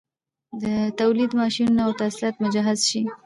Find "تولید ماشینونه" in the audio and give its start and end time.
0.99-1.81